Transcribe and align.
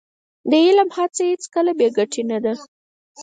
د 0.49 0.51
علم 0.65 0.89
هڅه 0.97 1.21
هېڅکله 1.31 1.71
بې 1.79 1.87
ګټې 1.97 2.23
نه 2.31 2.37
ده. 2.43 2.53